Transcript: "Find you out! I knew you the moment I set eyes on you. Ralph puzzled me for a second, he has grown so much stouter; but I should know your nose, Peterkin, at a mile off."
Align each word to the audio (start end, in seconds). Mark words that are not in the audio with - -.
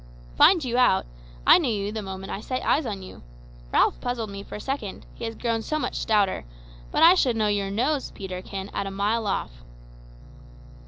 "Find 0.35 0.63
you 0.65 0.79
out! 0.79 1.05
I 1.45 1.59
knew 1.59 1.69
you 1.71 1.91
the 1.91 2.01
moment 2.01 2.31
I 2.31 2.41
set 2.41 2.65
eyes 2.65 2.87
on 2.87 3.03
you. 3.03 3.21
Ralph 3.71 4.01
puzzled 4.01 4.31
me 4.31 4.41
for 4.41 4.55
a 4.55 4.59
second, 4.59 5.05
he 5.13 5.25
has 5.25 5.35
grown 5.35 5.61
so 5.61 5.77
much 5.77 5.93
stouter; 5.93 6.43
but 6.91 7.03
I 7.03 7.13
should 7.13 7.35
know 7.35 7.49
your 7.49 7.69
nose, 7.69 8.09
Peterkin, 8.09 8.71
at 8.73 8.87
a 8.87 8.89
mile 8.89 9.27
off." 9.27 9.51